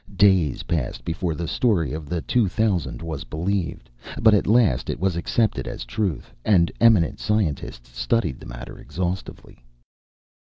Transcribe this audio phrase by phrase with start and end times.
[0.15, 3.87] Days passed before the story of the two thousand was believed,
[4.19, 9.63] but at last it was accepted as truth, and eminent scientists studied the matter exhaustively.